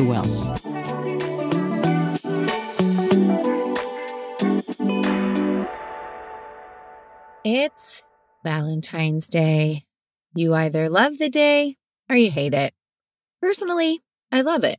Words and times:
Who 0.00 0.14
else? 0.14 0.46
It's 7.44 8.02
Valentine's 8.42 9.28
Day. 9.28 9.84
You 10.34 10.54
either 10.54 10.88
love 10.88 11.18
the 11.18 11.28
day 11.28 11.76
or 12.08 12.16
you 12.16 12.30
hate 12.30 12.54
it. 12.54 12.72
Personally, 13.42 14.00
I 14.32 14.40
love 14.40 14.64
it. 14.64 14.78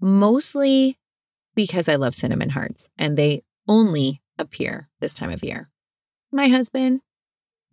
Mostly 0.00 0.96
because 1.54 1.86
I 1.86 1.96
love 1.96 2.14
cinnamon 2.14 2.48
hearts 2.48 2.88
and 2.96 3.18
they 3.18 3.42
only 3.68 4.22
appear 4.38 4.88
this 4.98 5.12
time 5.12 5.30
of 5.30 5.44
year. 5.44 5.68
My 6.32 6.48
husband, 6.48 7.02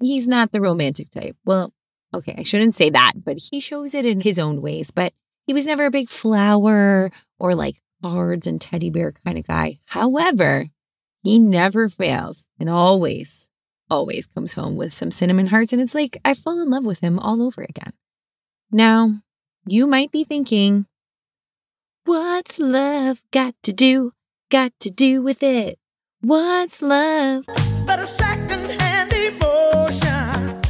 he's 0.01 0.27
not 0.27 0.51
the 0.51 0.59
romantic 0.59 1.09
type. 1.09 1.37
Well, 1.45 1.73
okay, 2.13 2.35
I 2.37 2.43
shouldn't 2.43 2.73
say 2.73 2.89
that, 2.89 3.13
but 3.23 3.37
he 3.49 3.61
shows 3.61 3.95
it 3.95 4.05
in 4.05 4.19
his 4.19 4.37
own 4.37 4.61
ways. 4.61 4.91
But 4.91 5.13
he 5.49 5.53
was 5.53 5.65
never 5.65 5.87
a 5.87 5.89
big 5.89 6.09
flower 6.09 7.11
or 7.39 7.55
like 7.55 7.77
cards 8.03 8.45
and 8.45 8.61
teddy 8.61 8.91
bear 8.91 9.13
kind 9.25 9.35
of 9.35 9.47
guy. 9.47 9.79
However, 9.87 10.67
he 11.23 11.39
never 11.39 11.89
fails 11.89 12.45
and 12.59 12.69
always 12.69 13.49
always 13.89 14.27
comes 14.27 14.53
home 14.53 14.75
with 14.75 14.93
some 14.93 15.09
cinnamon 15.09 15.47
hearts, 15.47 15.73
and 15.73 15.81
it's 15.81 15.95
like 15.95 16.17
I 16.23 16.35
fall 16.35 16.61
in 16.61 16.69
love 16.69 16.85
with 16.85 16.99
him 16.99 17.17
all 17.17 17.41
over 17.41 17.63
again. 17.63 17.93
Now, 18.71 19.23
you 19.65 19.87
might 19.87 20.11
be 20.11 20.23
thinking, 20.23 20.85
What's 22.05 22.59
love 22.59 23.23
got 23.31 23.55
to 23.63 23.73
do, 23.73 24.11
got 24.51 24.71
to 24.81 24.91
do 24.91 25.23
with 25.23 25.41
it? 25.41 25.79
What's 26.21 26.83
love? 26.83 27.45
But 27.87 27.99
a 27.99 28.05
second-hand 28.05 29.13
emotion. 29.13 30.61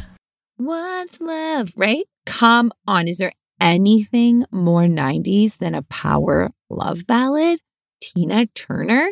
What's 0.56 1.20
love, 1.20 1.74
right? 1.76 2.06
Come 2.24 2.72
on, 2.86 3.06
is 3.08 3.18
there 3.18 3.32
anything 3.60 4.44
more 4.50 4.84
90s 4.84 5.58
than 5.58 5.74
a 5.74 5.82
power 5.82 6.50
love 6.68 7.06
ballad? 7.06 7.60
Tina 8.00 8.46
Turner? 8.46 9.10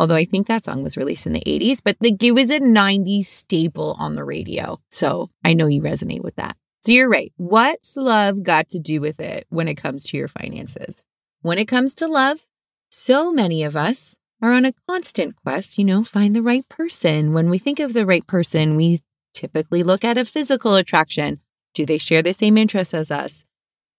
although 0.00 0.14
I 0.14 0.24
think 0.24 0.46
that 0.46 0.64
song 0.64 0.82
was 0.82 0.96
released 0.96 1.26
in 1.26 1.34
the 1.34 1.44
80s, 1.46 1.82
but 1.84 1.96
the, 2.00 2.16
it 2.22 2.32
was 2.32 2.50
a 2.50 2.58
90s 2.58 3.26
staple 3.26 3.94
on 3.98 4.14
the 4.14 4.24
radio. 4.24 4.80
So 4.90 5.28
I 5.44 5.52
know 5.52 5.66
you 5.66 5.82
resonate 5.82 6.24
with 6.24 6.36
that. 6.36 6.56
So 6.82 6.92
you're 6.92 7.10
right. 7.10 7.32
What's 7.36 7.98
love 7.98 8.42
got 8.42 8.70
to 8.70 8.78
do 8.78 9.02
with 9.02 9.20
it 9.20 9.46
when 9.50 9.68
it 9.68 9.74
comes 9.74 10.06
to 10.06 10.16
your 10.16 10.28
finances? 10.28 11.04
When 11.42 11.58
it 11.58 11.66
comes 11.66 11.94
to 11.96 12.08
love, 12.08 12.46
so 12.90 13.30
many 13.30 13.62
of 13.62 13.76
us 13.76 14.18
are 14.40 14.52
on 14.52 14.64
a 14.64 14.72
constant 14.88 15.36
quest, 15.36 15.76
you 15.76 15.84
know, 15.84 16.02
find 16.02 16.34
the 16.34 16.42
right 16.42 16.66
person. 16.70 17.34
When 17.34 17.50
we 17.50 17.58
think 17.58 17.78
of 17.78 17.92
the 17.92 18.06
right 18.06 18.26
person, 18.26 18.76
we 18.76 19.02
typically 19.34 19.82
look 19.82 20.02
at 20.02 20.16
a 20.16 20.24
physical 20.24 20.76
attraction. 20.76 21.40
Do 21.74 21.84
they 21.84 21.98
share 21.98 22.22
the 22.22 22.32
same 22.32 22.56
interests 22.56 22.94
as 22.94 23.10
us? 23.10 23.44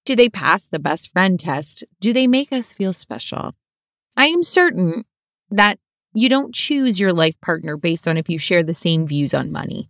Do 0.05 0.15
they 0.15 0.29
pass 0.29 0.67
the 0.67 0.79
best 0.79 1.11
friend 1.11 1.39
test? 1.39 1.83
Do 1.99 2.13
they 2.13 2.27
make 2.27 2.51
us 2.51 2.73
feel 2.73 2.93
special? 2.93 3.53
I 4.17 4.25
am 4.25 4.43
certain 4.43 5.05
that 5.49 5.79
you 6.13 6.27
don't 6.27 6.53
choose 6.53 6.99
your 6.99 7.13
life 7.13 7.39
partner 7.39 7.77
based 7.77 8.07
on 8.07 8.17
if 8.17 8.29
you 8.29 8.37
share 8.37 8.63
the 8.63 8.73
same 8.73 9.07
views 9.07 9.33
on 9.33 9.51
money. 9.51 9.89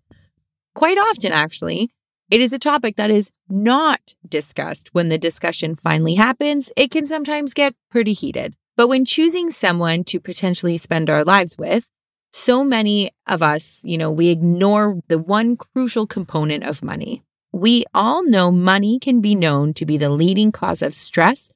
Quite 0.75 0.97
often, 0.97 1.31
actually, 1.31 1.91
it 2.30 2.40
is 2.41 2.53
a 2.53 2.59
topic 2.59 2.96
that 2.96 3.12
is 3.12 3.31
not 3.50 4.13
discussed 4.28 4.90
when 4.94 5.09
the 5.09 5.18
discussion 5.18 5.75
finally 5.75 6.16
happens. 6.16 6.72
It 6.78 6.91
can 6.91 7.06
sometimes 7.06 7.53
get 7.53 7.75
pretty 7.90 8.14
heated. 8.14 8.56
But 8.78 8.88
when 8.88 9.06
choosing 9.06 9.50
someone 9.50 10.03
to 10.06 10.19
potentially 10.19 10.78
spend 10.78 11.09
our 11.09 11.25
lives 11.25 11.58
with, 11.58 11.90
so 12.31 12.64
many 12.64 13.12
of 13.28 13.41
us, 13.41 13.81
you 13.84 13.97
know, 13.97 14.12
we 14.12 14.30
ignore 14.30 15.02
the 15.09 15.18
one 15.18 15.58
crucial 15.58 16.08
component 16.08 16.64
of 16.64 16.84
money. 16.84 17.24
We 17.53 17.84
all 17.94 18.23
know 18.23 18.51
money 18.51 18.97
can 18.97 19.19
be 19.19 19.35
known 19.35 19.73
to 19.75 19.85
be 19.85 19.97
the 19.97 20.09
leading 20.09 20.51
cause 20.51 20.81
of 20.81 20.94
stress 20.94 21.51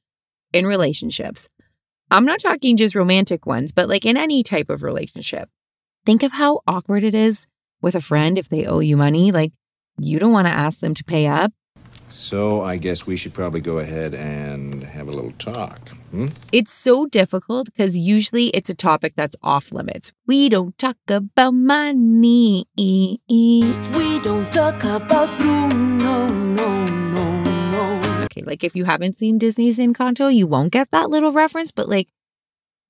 in 0.52 0.66
relationships. 0.66 1.48
I'm 2.10 2.26
not 2.26 2.40
talking 2.40 2.76
just 2.76 2.94
romantic 2.94 3.46
ones, 3.46 3.72
but 3.72 3.88
like 3.88 4.04
in 4.04 4.16
any 4.16 4.42
type 4.42 4.68
of 4.68 4.82
relationship. 4.82 5.48
Think 6.04 6.22
of 6.22 6.32
how 6.32 6.60
awkward 6.66 7.02
it 7.02 7.14
is 7.14 7.46
with 7.80 7.94
a 7.94 8.00
friend 8.00 8.38
if 8.38 8.48
they 8.48 8.66
owe 8.66 8.80
you 8.80 8.96
money. 8.96 9.32
Like, 9.32 9.52
you 9.98 10.18
don't 10.18 10.32
want 10.32 10.46
to 10.46 10.52
ask 10.52 10.80
them 10.80 10.94
to 10.94 11.04
pay 11.04 11.26
up. 11.26 11.52
So 12.08 12.62
I 12.62 12.76
guess 12.76 13.06
we 13.06 13.16
should 13.16 13.34
probably 13.34 13.60
go 13.60 13.78
ahead 13.78 14.14
and 14.14 14.82
have 14.84 15.08
a 15.08 15.10
little 15.10 15.32
talk. 15.32 15.88
Hmm? 16.10 16.28
It's 16.52 16.72
so 16.72 17.06
difficult 17.06 17.66
because 17.66 17.98
usually 17.98 18.48
it's 18.48 18.70
a 18.70 18.74
topic 18.74 19.14
that's 19.16 19.36
off 19.42 19.72
limits. 19.72 20.12
We 20.26 20.48
don't 20.48 20.76
talk 20.78 20.96
about 21.08 21.52
money. 21.52 22.66
We 22.76 24.20
don't 24.22 24.52
talk 24.52 24.84
about 24.84 25.36
Bruno. 25.38 26.28
No, 26.28 26.86
no 26.86 27.42
no. 27.70 28.22
okay, 28.24 28.42
like 28.42 28.64
if 28.64 28.76
you 28.76 28.84
haven't 28.84 29.18
seen 29.18 29.38
Disney's 29.38 29.78
Encanto, 29.78 30.34
you 30.34 30.46
won't 30.46 30.72
get 30.72 30.90
that 30.92 31.10
little 31.10 31.32
reference, 31.32 31.70
but 31.70 31.88
like 31.88 32.08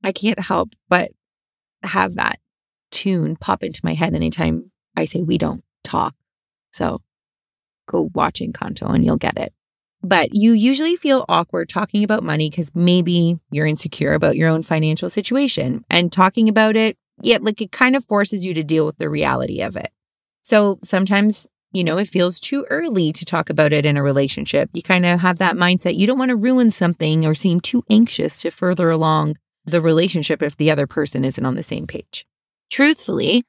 I 0.05 0.13
can't 0.13 0.39
help 0.39 0.75
but 0.89 1.11
have 1.83 2.15
that 2.15 2.39
tune 2.91 3.37
pop 3.37 3.63
into 3.63 3.81
my 3.83 3.95
head 3.95 4.15
anytime 4.15 4.71
I 4.97 5.05
say 5.05 5.23
we 5.23 5.39
don't 5.39 5.65
talk. 5.83 6.15
So 6.73 7.01
go 7.87 8.11
watch 8.15 8.41
Encanto 8.41 8.93
and 8.95 9.05
you'll 9.05 9.17
get 9.17 9.39
it. 9.39 9.53
But 10.03 10.29
you 10.33 10.53
usually 10.53 10.97
feel 10.97 11.25
awkward 11.29 11.69
talking 11.69 12.05
about 12.05 12.23
money 12.23 12.51
because 12.51 12.75
maybe 12.75 13.39
you're 13.51 13.67
insecure 13.67 14.13
about 14.13 14.37
your 14.37 14.49
own 14.49 14.63
financial 14.63 15.11
situation 15.11 15.85
and 15.91 16.13
talking 16.13 16.49
about 16.49 16.77
it, 16.77 16.97
yet 17.23 17.43
like 17.43 17.61
it 17.61 17.73
kind 17.73 17.97
of 17.97 18.05
forces 18.05 18.45
you 18.45 18.55
to 18.55 18.63
deal 18.63 18.87
with 18.87 18.99
the 18.99 19.09
reality 19.09 19.63
of 19.63 19.75
it. 19.77 19.91
So 20.43 20.79
sometimes 20.85 21.49
you 21.73 21.85
know, 21.85 21.99
it 21.99 22.09
feels 22.09 22.41
too 22.41 22.65
early 22.71 23.13
to 23.13 23.25
talk 23.27 23.51
about 23.51 23.71
it 23.71 23.85
in 23.85 23.99
a 23.99 24.03
relationship. 24.03 24.71
You 24.73 24.83
kind 24.83 25.05
of 25.05 25.21
have 25.21 25.37
that 25.39 25.57
mindset. 25.57 25.97
You 25.97 26.07
don't 26.07 26.19
want 26.19 26.31
to 26.31 26.37
ruin 26.37 26.71
something 26.71 27.27
or 27.27 27.35
seem 27.35 27.61
too 27.61 27.85
anxious 27.91 28.41
to 28.41 28.51
further 28.51 28.89
along 28.89 29.37
the 29.67 29.83
relationship 29.83 30.43
if 30.43 30.57
the 30.57 30.71
other 30.71 30.87
person 30.87 31.23
isn't 31.23 31.45
on 31.45 31.55
the 31.55 31.63
same 31.63 31.87
page. 31.87 32.27
Truthfully, 32.71 33.45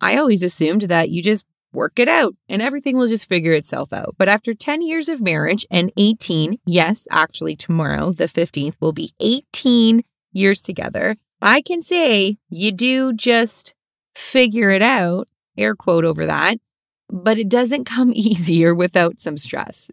I 0.00 0.16
always 0.18 0.44
assumed 0.44 0.82
that 0.82 1.10
you 1.10 1.20
just 1.20 1.44
work 1.74 1.98
it 1.98 2.08
out 2.08 2.34
and 2.48 2.62
everything 2.62 2.96
will 2.96 3.08
just 3.08 3.28
figure 3.28 3.52
itself 3.52 3.92
out. 3.92 4.14
But 4.18 4.28
after 4.28 4.54
10 4.54 4.82
years 4.82 5.08
of 5.08 5.20
marriage 5.20 5.66
and 5.70 5.92
18, 5.96 6.58
yes, 6.66 7.06
actually, 7.10 7.56
tomorrow, 7.56 8.12
the 8.12 8.26
15th, 8.26 8.74
will 8.80 8.92
be 8.92 9.12
18 9.20 10.02
years 10.32 10.62
together, 10.62 11.16
I 11.40 11.60
can 11.60 11.82
say 11.82 12.36
you 12.48 12.72
do 12.72 13.12
just 13.12 13.74
figure 14.14 14.70
it 14.70 14.82
out, 14.82 15.28
air 15.56 15.74
quote 15.74 16.04
over 16.04 16.26
that, 16.26 16.58
but 17.10 17.38
it 17.38 17.48
doesn't 17.48 17.84
come 17.84 18.12
easier 18.14 18.74
without 18.74 19.20
some 19.20 19.36
stress. 19.36 19.90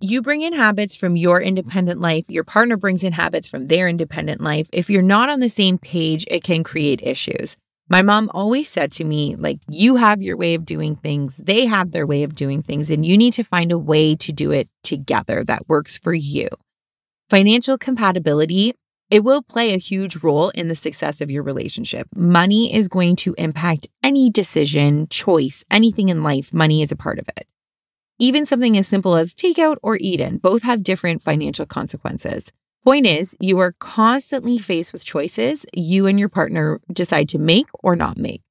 You 0.00 0.22
bring 0.22 0.42
in 0.42 0.52
habits 0.52 0.94
from 0.94 1.16
your 1.16 1.40
independent 1.40 2.00
life, 2.00 2.26
your 2.28 2.44
partner 2.44 2.76
brings 2.76 3.02
in 3.02 3.12
habits 3.12 3.48
from 3.48 3.68
their 3.68 3.88
independent 3.88 4.40
life. 4.40 4.68
If 4.72 4.90
you're 4.90 5.02
not 5.02 5.30
on 5.30 5.40
the 5.40 5.48
same 5.48 5.78
page, 5.78 6.26
it 6.30 6.42
can 6.42 6.64
create 6.64 7.00
issues. 7.02 7.56
My 7.88 8.02
mom 8.02 8.30
always 8.32 8.70
said 8.70 8.92
to 8.92 9.04
me, 9.04 9.36
like, 9.36 9.58
you 9.68 9.96
have 9.96 10.22
your 10.22 10.36
way 10.36 10.54
of 10.54 10.64
doing 10.64 10.96
things, 10.96 11.36
they 11.36 11.66
have 11.66 11.92
their 11.92 12.06
way 12.06 12.22
of 12.22 12.34
doing 12.34 12.62
things, 12.62 12.90
and 12.90 13.04
you 13.04 13.18
need 13.18 13.34
to 13.34 13.44
find 13.44 13.70
a 13.70 13.78
way 13.78 14.16
to 14.16 14.32
do 14.32 14.50
it 14.52 14.68
together 14.82 15.44
that 15.44 15.68
works 15.68 15.96
for 15.96 16.14
you. 16.14 16.48
Financial 17.28 17.76
compatibility 17.76 18.74
it 19.10 19.22
will 19.22 19.42
play 19.42 19.74
a 19.74 19.78
huge 19.78 20.22
role 20.22 20.48
in 20.50 20.68
the 20.68 20.74
success 20.74 21.20
of 21.20 21.30
your 21.30 21.42
relationship. 21.42 22.08
Money 22.16 22.74
is 22.74 22.88
going 22.88 23.16
to 23.16 23.34
impact 23.36 23.86
any 24.02 24.30
decision, 24.30 25.06
choice, 25.08 25.62
anything 25.70 26.08
in 26.08 26.22
life. 26.22 26.54
Money 26.54 26.82
is 26.82 26.90
a 26.90 26.96
part 26.96 27.18
of 27.18 27.28
it. 27.36 27.46
Even 28.18 28.46
something 28.46 28.78
as 28.78 28.88
simple 28.88 29.14
as 29.14 29.34
takeout 29.34 29.76
or 29.82 29.98
eat 30.00 30.20
in 30.20 30.38
both 30.38 30.62
have 30.62 30.82
different 30.82 31.22
financial 31.22 31.66
consequences. 31.66 32.50
Point 32.84 33.06
is, 33.06 33.34
you 33.40 33.60
are 33.60 33.72
constantly 33.72 34.58
faced 34.58 34.92
with 34.92 35.06
choices 35.06 35.64
you 35.72 36.06
and 36.06 36.20
your 36.20 36.28
partner 36.28 36.82
decide 36.92 37.30
to 37.30 37.38
make 37.38 37.68
or 37.72 37.96
not 37.96 38.18
make. 38.18 38.42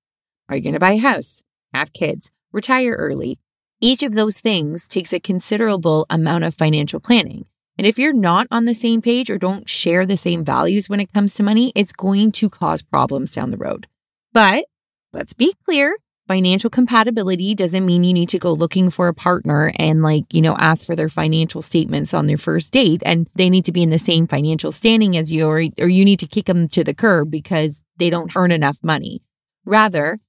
Are 0.49 0.55
you 0.55 0.63
going 0.63 0.73
to 0.73 0.79
buy 0.79 0.93
a 0.93 0.97
house, 0.97 1.43
have 1.71 1.93
kids, 1.93 2.31
retire 2.51 2.93
early? 2.93 3.37
Each 3.79 4.01
of 4.01 4.15
those 4.15 4.39
things 4.39 4.87
takes 4.87 5.13
a 5.13 5.19
considerable 5.19 6.07
amount 6.09 6.45
of 6.45 6.55
financial 6.55 6.99
planning. 6.99 7.45
And 7.77 7.85
if 7.85 7.99
you're 7.99 8.11
not 8.11 8.47
on 8.49 8.65
the 8.65 8.73
same 8.73 9.03
page 9.03 9.29
or 9.29 9.37
don't 9.37 9.69
share 9.69 10.03
the 10.03 10.17
same 10.17 10.43
values 10.43 10.89
when 10.89 10.99
it 10.99 11.13
comes 11.13 11.35
to 11.35 11.43
money, 11.43 11.71
it's 11.75 11.93
going 11.93 12.31
to 12.31 12.49
cause 12.49 12.81
problems 12.81 13.35
down 13.35 13.51
the 13.51 13.57
road. 13.57 13.85
But 14.31 14.65
let's 15.11 15.33
be 15.33 15.53
clear 15.63 15.95
financial 16.27 16.69
compatibility 16.69 17.53
doesn't 17.53 17.85
mean 17.85 18.03
you 18.03 18.13
need 18.13 18.29
to 18.29 18.39
go 18.39 18.53
looking 18.53 18.89
for 18.89 19.07
a 19.07 19.13
partner 19.13 19.73
and 19.77 20.01
like, 20.01 20.23
you 20.31 20.41
know, 20.41 20.55
ask 20.57 20.85
for 20.85 20.95
their 20.95 21.09
financial 21.09 21.61
statements 21.61 22.13
on 22.13 22.27
their 22.27 22.37
first 22.37 22.71
date 22.71 23.03
and 23.05 23.29
they 23.35 23.49
need 23.49 23.65
to 23.65 23.71
be 23.71 23.83
in 23.83 23.89
the 23.89 23.99
same 23.99 24.25
financial 24.25 24.71
standing 24.71 25.17
as 25.17 25.31
you 25.31 25.45
or, 25.45 25.63
or 25.79 25.87
you 25.87 26.05
need 26.05 26.19
to 26.19 26.27
kick 26.27 26.45
them 26.45 26.67
to 26.69 26.83
the 26.83 26.93
curb 26.93 27.29
because 27.29 27.81
they 27.97 28.09
don't 28.09 28.35
earn 28.35 28.51
enough 28.51 28.77
money. 28.83 29.21
Rather, 29.65 30.19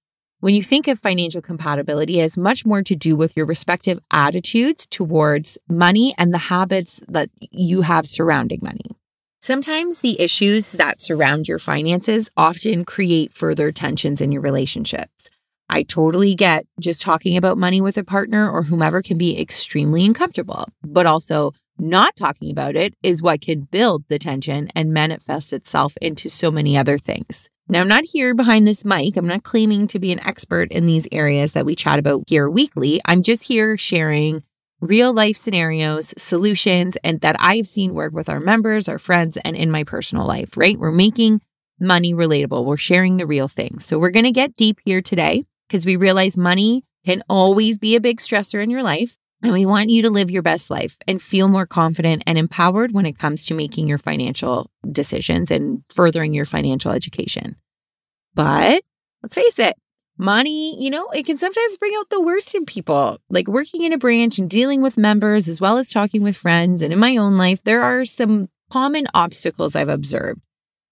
when 0.40 0.54
you 0.54 0.62
think 0.62 0.88
of 0.88 0.98
financial 0.98 1.40
compatibility, 1.40 2.18
it 2.18 2.22
has 2.22 2.36
much 2.36 2.66
more 2.66 2.82
to 2.82 2.94
do 2.94 3.16
with 3.16 3.36
your 3.36 3.46
respective 3.46 3.98
attitudes 4.10 4.86
towards 4.86 5.56
money 5.68 6.14
and 6.18 6.34
the 6.34 6.38
habits 6.38 7.02
that 7.08 7.30
you 7.38 7.82
have 7.82 8.06
surrounding 8.06 8.60
money. 8.62 8.90
Sometimes 9.40 10.00
the 10.00 10.20
issues 10.20 10.72
that 10.72 11.00
surround 11.00 11.48
your 11.48 11.58
finances 11.58 12.30
often 12.36 12.84
create 12.84 13.32
further 13.32 13.72
tensions 13.72 14.20
in 14.20 14.32
your 14.32 14.42
relationships. 14.42 15.30
I 15.68 15.82
totally 15.82 16.34
get 16.34 16.66
just 16.78 17.02
talking 17.02 17.36
about 17.36 17.58
money 17.58 17.80
with 17.80 17.96
a 17.96 18.04
partner 18.04 18.50
or 18.50 18.64
whomever 18.64 19.02
can 19.02 19.18
be 19.18 19.40
extremely 19.40 20.04
uncomfortable, 20.04 20.68
but 20.82 21.06
also 21.06 21.52
not 21.78 22.14
talking 22.16 22.50
about 22.50 22.76
it 22.76 22.94
is 23.02 23.22
what 23.22 23.40
can 23.40 23.62
build 23.62 24.04
the 24.08 24.18
tension 24.18 24.68
and 24.74 24.92
manifest 24.92 25.52
itself 25.52 25.96
into 26.00 26.28
so 26.28 26.50
many 26.50 26.76
other 26.76 26.98
things. 26.98 27.48
Now, 27.66 27.80
I'm 27.80 27.88
not 27.88 28.04
here 28.04 28.34
behind 28.34 28.66
this 28.66 28.84
mic. 28.84 29.16
I'm 29.16 29.26
not 29.26 29.42
claiming 29.42 29.86
to 29.88 29.98
be 29.98 30.12
an 30.12 30.20
expert 30.20 30.70
in 30.70 30.86
these 30.86 31.08
areas 31.10 31.52
that 31.52 31.64
we 31.64 31.74
chat 31.74 31.98
about 31.98 32.24
here 32.28 32.48
weekly. 32.48 33.00
I'm 33.06 33.22
just 33.22 33.44
here 33.44 33.78
sharing 33.78 34.42
real 34.80 35.14
life 35.14 35.36
scenarios, 35.36 36.12
solutions, 36.18 36.98
and 37.02 37.20
that 37.22 37.36
I've 37.38 37.66
seen 37.66 37.94
work 37.94 38.12
with 38.12 38.28
our 38.28 38.40
members, 38.40 38.88
our 38.88 38.98
friends, 38.98 39.38
and 39.38 39.56
in 39.56 39.70
my 39.70 39.82
personal 39.82 40.26
life, 40.26 40.58
right? 40.58 40.78
We're 40.78 40.92
making 40.92 41.40
money 41.80 42.12
relatable. 42.12 42.64
We're 42.66 42.76
sharing 42.76 43.16
the 43.16 43.26
real 43.26 43.48
thing. 43.48 43.80
So 43.80 43.98
we're 43.98 44.10
going 44.10 44.26
to 44.26 44.30
get 44.30 44.56
deep 44.56 44.78
here 44.84 45.00
today 45.00 45.44
because 45.74 45.84
we 45.84 45.96
realize 45.96 46.36
money 46.36 46.84
can 47.04 47.24
always 47.28 47.80
be 47.80 47.96
a 47.96 48.00
big 48.00 48.20
stressor 48.20 48.62
in 48.62 48.70
your 48.70 48.84
life. 48.84 49.18
And 49.42 49.52
we 49.52 49.66
want 49.66 49.90
you 49.90 50.02
to 50.02 50.08
live 50.08 50.30
your 50.30 50.40
best 50.40 50.70
life 50.70 50.96
and 51.08 51.20
feel 51.20 51.48
more 51.48 51.66
confident 51.66 52.22
and 52.28 52.38
empowered 52.38 52.92
when 52.92 53.06
it 53.06 53.18
comes 53.18 53.44
to 53.46 53.54
making 53.54 53.88
your 53.88 53.98
financial 53.98 54.70
decisions 54.92 55.50
and 55.50 55.82
furthering 55.92 56.32
your 56.32 56.46
financial 56.46 56.92
education. 56.92 57.56
But 58.34 58.84
let's 59.20 59.34
face 59.34 59.58
it, 59.58 59.74
money, 60.16 60.80
you 60.80 60.90
know, 60.90 61.08
it 61.10 61.26
can 61.26 61.38
sometimes 61.38 61.76
bring 61.76 61.94
out 61.98 62.08
the 62.08 62.22
worst 62.22 62.54
in 62.54 62.66
people. 62.66 63.18
Like 63.28 63.48
working 63.48 63.82
in 63.82 63.92
a 63.92 63.98
branch 63.98 64.38
and 64.38 64.48
dealing 64.48 64.80
with 64.80 64.96
members 64.96 65.48
as 65.48 65.60
well 65.60 65.76
as 65.76 65.90
talking 65.90 66.22
with 66.22 66.36
friends. 66.36 66.82
And 66.82 66.92
in 66.92 67.00
my 67.00 67.16
own 67.16 67.36
life, 67.36 67.64
there 67.64 67.82
are 67.82 68.04
some 68.04 68.48
common 68.70 69.08
obstacles 69.12 69.74
I've 69.74 69.88
observed. 69.88 70.40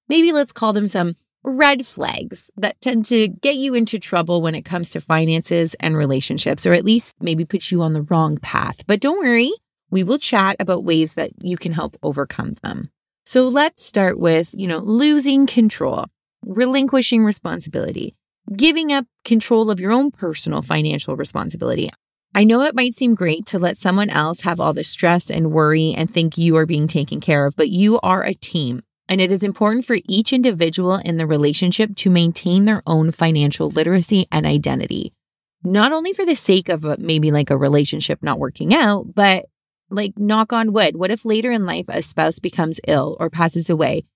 Maybe 0.08 0.32
let's 0.32 0.52
call 0.52 0.72
them 0.72 0.88
some 0.88 1.14
red 1.44 1.86
flags 1.86 2.50
that 2.56 2.80
tend 2.80 3.04
to 3.06 3.28
get 3.28 3.56
you 3.56 3.74
into 3.74 3.98
trouble 3.98 4.42
when 4.42 4.54
it 4.54 4.62
comes 4.62 4.90
to 4.90 5.00
finances 5.00 5.74
and 5.80 5.96
relationships, 5.96 6.66
or 6.66 6.72
at 6.72 6.84
least 6.84 7.16
maybe 7.20 7.44
put 7.44 7.70
you 7.70 7.82
on 7.82 7.92
the 7.92 8.02
wrong 8.02 8.38
path. 8.38 8.76
But 8.86 9.00
don't 9.00 9.24
worry, 9.24 9.52
we 9.90 10.02
will 10.02 10.18
chat 10.18 10.56
about 10.60 10.84
ways 10.84 11.14
that 11.14 11.30
you 11.40 11.56
can 11.56 11.72
help 11.72 11.96
overcome 12.02 12.54
them. 12.62 12.90
So 13.24 13.48
let's 13.48 13.84
start 13.84 14.18
with, 14.18 14.54
you 14.56 14.66
know, 14.66 14.78
losing 14.78 15.46
control, 15.46 16.06
relinquishing 16.44 17.24
responsibility, 17.24 18.16
giving 18.56 18.92
up 18.92 19.06
control 19.24 19.70
of 19.70 19.80
your 19.80 19.92
own 19.92 20.10
personal 20.10 20.62
financial 20.62 21.16
responsibility. 21.16 21.90
I 22.34 22.44
know 22.44 22.62
it 22.62 22.74
might 22.74 22.94
seem 22.94 23.14
great 23.14 23.44
to 23.46 23.58
let 23.58 23.78
someone 23.78 24.08
else 24.08 24.40
have 24.40 24.58
all 24.58 24.72
the 24.72 24.82
stress 24.82 25.30
and 25.30 25.52
worry 25.52 25.92
and 25.94 26.10
think 26.10 26.38
you 26.38 26.56
are 26.56 26.66
being 26.66 26.88
taken 26.88 27.20
care 27.20 27.46
of, 27.46 27.54
but 27.56 27.68
you 27.68 28.00
are 28.00 28.24
a 28.24 28.34
team 28.34 28.82
and 29.12 29.20
it 29.20 29.30
is 29.30 29.42
important 29.42 29.84
for 29.84 29.98
each 30.06 30.32
individual 30.32 30.94
in 30.94 31.18
the 31.18 31.26
relationship 31.26 31.94
to 31.96 32.08
maintain 32.08 32.64
their 32.64 32.82
own 32.86 33.12
financial 33.12 33.68
literacy 33.68 34.26
and 34.32 34.46
identity. 34.46 35.12
Not 35.62 35.92
only 35.92 36.14
for 36.14 36.24
the 36.24 36.34
sake 36.34 36.70
of 36.70 36.86
a, 36.86 36.96
maybe 36.96 37.30
like 37.30 37.50
a 37.50 37.56
relationship 37.58 38.22
not 38.22 38.38
working 38.38 38.72
out, 38.74 39.14
but 39.14 39.44
like 39.90 40.14
knock 40.16 40.54
on 40.54 40.72
wood, 40.72 40.96
what 40.96 41.10
if 41.10 41.26
later 41.26 41.50
in 41.50 41.66
life 41.66 41.84
a 41.88 42.00
spouse 42.00 42.38
becomes 42.38 42.80
ill 42.88 43.18
or 43.20 43.28
passes 43.28 43.68
away 43.68 44.06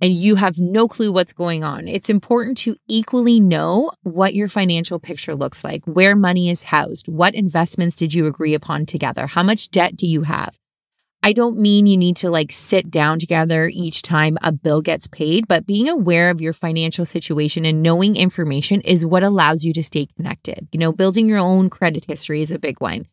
and 0.00 0.14
you 0.14 0.36
have 0.36 0.54
no 0.56 0.86
clue 0.86 1.10
what's 1.10 1.32
going 1.32 1.64
on? 1.64 1.88
It's 1.88 2.08
important 2.08 2.56
to 2.58 2.76
equally 2.86 3.40
know 3.40 3.90
what 4.04 4.34
your 4.34 4.48
financial 4.48 5.00
picture 5.00 5.34
looks 5.34 5.64
like, 5.64 5.82
where 5.84 6.14
money 6.14 6.48
is 6.48 6.62
housed, 6.62 7.08
what 7.08 7.34
investments 7.34 7.96
did 7.96 8.14
you 8.14 8.28
agree 8.28 8.54
upon 8.54 8.86
together, 8.86 9.26
how 9.26 9.42
much 9.42 9.72
debt 9.72 9.96
do 9.96 10.06
you 10.06 10.22
have? 10.22 10.56
I 11.24 11.32
don't 11.32 11.58
mean 11.58 11.86
you 11.86 11.96
need 11.96 12.18
to 12.18 12.30
like 12.30 12.52
sit 12.52 12.90
down 12.90 13.18
together 13.18 13.70
each 13.72 14.02
time 14.02 14.36
a 14.42 14.52
bill 14.52 14.82
gets 14.82 15.08
paid, 15.08 15.48
but 15.48 15.66
being 15.66 15.88
aware 15.88 16.28
of 16.28 16.42
your 16.42 16.52
financial 16.52 17.06
situation 17.06 17.64
and 17.64 17.82
knowing 17.82 18.14
information 18.14 18.82
is 18.82 19.06
what 19.06 19.22
allows 19.22 19.64
you 19.64 19.72
to 19.72 19.82
stay 19.82 20.04
connected. 20.04 20.68
You 20.70 20.78
know, 20.78 20.92
building 20.92 21.26
your 21.26 21.38
own 21.38 21.70
credit 21.70 22.04
history 22.04 22.42
is 22.42 22.50
a 22.50 22.58
big 22.58 22.78
one. 22.78 23.06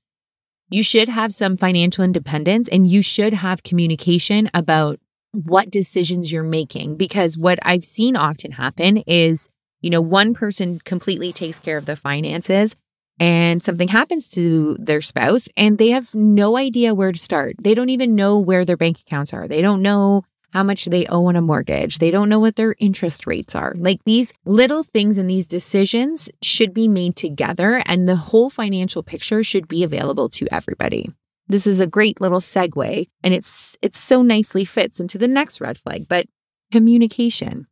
You 0.69 0.83
should 0.83 1.07
have 1.07 1.31
some 1.31 1.55
financial 1.55 2.03
independence 2.03 2.67
and 2.67 2.85
you 2.85 3.01
should 3.01 3.33
have 3.33 3.63
communication 3.63 4.49
about 4.53 4.99
what 5.31 5.69
decisions 5.69 6.33
you're 6.33 6.43
making 6.43 6.97
because 6.97 7.37
what 7.37 7.59
I've 7.61 7.85
seen 7.85 8.17
often 8.17 8.51
happen 8.51 8.97
is, 9.07 9.47
you 9.79 9.89
know, 9.89 10.01
one 10.01 10.33
person 10.33 10.81
completely 10.83 11.31
takes 11.31 11.59
care 11.59 11.77
of 11.77 11.85
the 11.85 11.95
finances 11.95 12.75
and 13.21 13.61
something 13.61 13.87
happens 13.87 14.27
to 14.29 14.75
their 14.79 14.99
spouse 14.99 15.47
and 15.55 15.77
they 15.77 15.89
have 15.89 16.15
no 16.15 16.57
idea 16.57 16.95
where 16.95 17.11
to 17.11 17.19
start. 17.19 17.55
They 17.61 17.75
don't 17.75 17.91
even 17.91 18.15
know 18.15 18.39
where 18.39 18.65
their 18.65 18.75
bank 18.75 18.99
accounts 18.99 19.31
are. 19.31 19.47
They 19.47 19.61
don't 19.61 19.83
know 19.83 20.23
how 20.53 20.63
much 20.63 20.85
they 20.85 21.05
owe 21.05 21.27
on 21.27 21.35
a 21.35 21.41
mortgage. 21.41 21.99
They 21.99 22.09
don't 22.09 22.29
know 22.29 22.39
what 22.39 22.55
their 22.55 22.75
interest 22.79 23.27
rates 23.27 23.53
are. 23.53 23.75
Like 23.77 24.03
these 24.05 24.33
little 24.43 24.81
things 24.81 25.19
and 25.19 25.29
these 25.29 25.45
decisions 25.45 26.31
should 26.41 26.73
be 26.73 26.87
made 26.87 27.15
together 27.15 27.83
and 27.85 28.09
the 28.09 28.15
whole 28.15 28.49
financial 28.49 29.03
picture 29.03 29.43
should 29.43 29.67
be 29.67 29.83
available 29.83 30.27
to 30.29 30.47
everybody. 30.51 31.11
This 31.47 31.67
is 31.67 31.79
a 31.79 31.85
great 31.85 32.21
little 32.21 32.39
segue 32.39 33.07
and 33.21 33.33
it's 33.35 33.77
it's 33.83 33.99
so 33.99 34.23
nicely 34.23 34.65
fits 34.65 34.99
into 34.99 35.19
the 35.19 35.27
next 35.27 35.61
red 35.61 35.77
flag, 35.77 36.07
but 36.09 36.25
communication. 36.71 37.67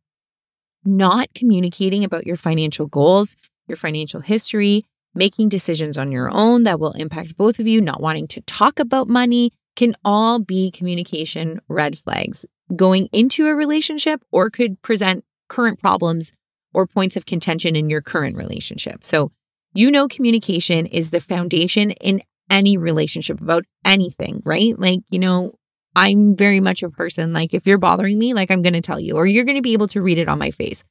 Not 0.84 1.34
communicating 1.34 2.04
about 2.04 2.24
your 2.24 2.36
financial 2.36 2.86
goals, 2.86 3.36
your 3.66 3.76
financial 3.76 4.20
history, 4.20 4.84
making 5.14 5.48
decisions 5.48 5.98
on 5.98 6.12
your 6.12 6.30
own 6.32 6.64
that 6.64 6.80
will 6.80 6.92
impact 6.92 7.36
both 7.36 7.58
of 7.58 7.66
you, 7.66 7.80
not 7.80 8.00
wanting 8.00 8.28
to 8.28 8.40
talk 8.42 8.78
about 8.78 9.08
money 9.08 9.52
can 9.76 9.94
all 10.04 10.38
be 10.38 10.70
communication 10.70 11.60
red 11.68 11.98
flags 11.98 12.44
going 12.76 13.08
into 13.12 13.46
a 13.46 13.54
relationship 13.54 14.22
or 14.30 14.50
could 14.50 14.80
present 14.82 15.24
current 15.48 15.80
problems 15.80 16.32
or 16.72 16.86
points 16.86 17.16
of 17.16 17.26
contention 17.26 17.74
in 17.74 17.90
your 17.90 18.00
current 18.00 18.36
relationship. 18.36 19.04
So, 19.04 19.32
you 19.74 19.90
know, 19.90 20.08
communication 20.08 20.86
is 20.86 21.10
the 21.10 21.20
foundation 21.20 21.90
in 21.92 22.22
any 22.48 22.76
relationship 22.76 23.40
about 23.40 23.64
anything, 23.84 24.42
right? 24.44 24.78
Like, 24.78 25.00
you 25.10 25.18
know, 25.18 25.52
I'm 25.96 26.36
very 26.36 26.60
much 26.60 26.82
a 26.82 26.90
person 26.90 27.32
like 27.32 27.54
if 27.54 27.66
you're 27.66 27.78
bothering 27.78 28.18
me, 28.18 28.34
like 28.34 28.50
I'm 28.50 28.62
going 28.62 28.74
to 28.74 28.80
tell 28.80 29.00
you, 29.00 29.16
or 29.16 29.26
you're 29.26 29.44
going 29.44 29.56
to 29.56 29.62
be 29.62 29.72
able 29.72 29.88
to 29.88 30.02
read 30.02 30.18
it 30.18 30.28
on 30.28 30.38
my 30.38 30.50
face. 30.50 30.84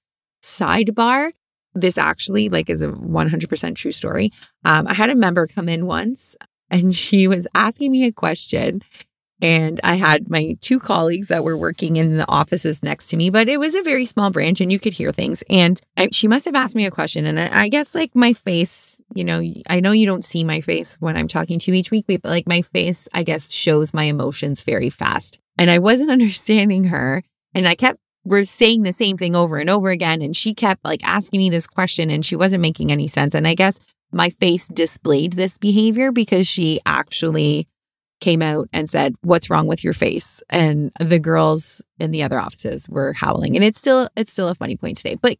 Sidebar, 0.43 1.31
this 1.79 1.97
actually 1.97 2.49
like 2.49 2.69
is 2.69 2.81
a 2.81 2.89
100% 2.89 3.75
true 3.75 3.91
story. 3.91 4.31
Um, 4.65 4.87
I 4.87 4.93
had 4.93 5.09
a 5.09 5.15
member 5.15 5.47
come 5.47 5.69
in 5.69 5.85
once 5.85 6.35
and 6.69 6.93
she 6.93 7.27
was 7.27 7.47
asking 7.55 7.91
me 7.91 8.05
a 8.05 8.11
question 8.11 8.81
and 9.41 9.79
I 9.83 9.95
had 9.95 10.29
my 10.29 10.57
two 10.59 10.79
colleagues 10.79 11.29
that 11.29 11.43
were 11.43 11.55
working 11.55 11.95
in 11.95 12.17
the 12.17 12.29
offices 12.29 12.83
next 12.83 13.07
to 13.09 13.17
me, 13.17 13.29
but 13.29 13.47
it 13.47 13.57
was 13.57 13.75
a 13.75 13.81
very 13.81 14.05
small 14.05 14.31
branch 14.31 14.59
and 14.59 14.71
you 14.71 14.79
could 14.79 14.93
hear 14.93 15.11
things. 15.11 15.43
And 15.49 15.79
I, 15.95 16.09
she 16.11 16.27
must 16.27 16.45
have 16.45 16.55
asked 16.55 16.75
me 16.75 16.85
a 16.85 16.91
question. 16.91 17.25
And 17.25 17.39
I, 17.39 17.63
I, 17.63 17.69
guess, 17.69 17.95
like, 17.95 18.13
my 18.15 18.33
face, 18.33 19.01
you 19.15 19.23
know, 19.23 19.41
I 19.67 19.79
know 19.79 19.91
you 19.91 20.05
don't 20.05 20.25
see 20.25 20.43
my 20.43 20.59
face 20.61 20.97
when 20.99 21.15
I'm 21.15 21.29
talking 21.29 21.57
to 21.59 21.71
you 21.71 21.77
each 21.77 21.91
week, 21.91 22.05
but 22.07 22.25
like, 22.25 22.47
my 22.47 22.61
face, 22.61 23.07
I 23.13 23.23
guess, 23.23 23.51
shows 23.51 23.93
my 23.93 24.03
emotions 24.03 24.63
very 24.63 24.89
fast. 24.89 25.39
And 25.57 25.71
I 25.71 25.79
wasn't 25.79 26.11
understanding 26.17 26.85
her. 26.85 27.23
And 27.55 27.67
I 27.67 27.75
kept 27.75 27.99
we're 28.23 28.43
saying 28.43 28.83
the 28.83 28.93
same 28.93 29.17
thing 29.17 29.35
over 29.35 29.57
and 29.57 29.69
over 29.69 29.89
again. 29.89 30.21
And 30.21 30.35
she 30.35 30.53
kept 30.53 30.83
like 30.83 31.03
asking 31.03 31.39
me 31.39 31.49
this 31.49 31.67
question 31.67 32.09
and 32.09 32.25
she 32.25 32.35
wasn't 32.35 32.61
making 32.61 32.91
any 32.91 33.07
sense. 33.07 33.33
And 33.33 33.47
I 33.47 33.55
guess 33.55 33.79
my 34.11 34.29
face 34.29 34.67
displayed 34.67 35.33
this 35.33 35.57
behavior 35.57 36.11
because 36.11 36.47
she 36.47 36.79
actually 36.85 37.67
came 38.19 38.41
out 38.41 38.67
and 38.73 38.89
said, 38.89 39.15
What's 39.21 39.49
wrong 39.49 39.67
with 39.67 39.83
your 39.83 39.93
face? 39.93 40.41
And 40.49 40.91
the 40.99 41.19
girls 41.19 41.81
in 41.99 42.11
the 42.11 42.23
other 42.23 42.39
offices 42.39 42.89
were 42.89 43.13
howling. 43.13 43.55
And 43.55 43.63
it's 43.63 43.79
still 43.79 44.09
it's 44.15 44.31
still 44.31 44.49
a 44.49 44.55
funny 44.55 44.75
point 44.75 44.97
today. 44.97 45.15
But 45.15 45.37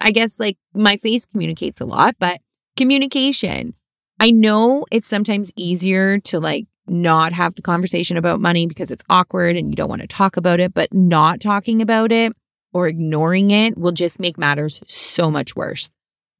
I 0.00 0.10
guess 0.10 0.40
like 0.40 0.56
my 0.74 0.96
face 0.96 1.26
communicates 1.26 1.80
a 1.80 1.86
lot, 1.86 2.16
but 2.18 2.40
communication. 2.76 3.74
I 4.20 4.30
know 4.30 4.86
it's 4.92 5.08
sometimes 5.08 5.52
easier 5.56 6.18
to 6.20 6.38
like 6.38 6.66
not 6.86 7.32
have 7.32 7.54
the 7.54 7.62
conversation 7.62 8.16
about 8.16 8.40
money 8.40 8.66
because 8.66 8.90
it's 8.90 9.04
awkward 9.08 9.56
and 9.56 9.70
you 9.70 9.76
don't 9.76 9.88
want 9.88 10.02
to 10.02 10.08
talk 10.08 10.36
about 10.36 10.60
it, 10.60 10.74
but 10.74 10.92
not 10.92 11.40
talking 11.40 11.80
about 11.80 12.12
it 12.12 12.32
or 12.72 12.88
ignoring 12.88 13.50
it 13.50 13.76
will 13.76 13.92
just 13.92 14.20
make 14.20 14.38
matters 14.38 14.82
so 14.86 15.30
much 15.30 15.54
worse. 15.54 15.90